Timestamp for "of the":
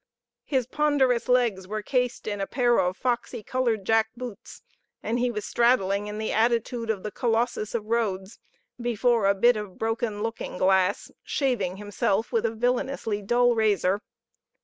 6.89-7.11